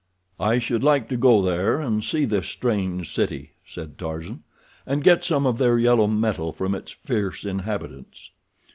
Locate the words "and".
1.79-2.03, 4.83-5.03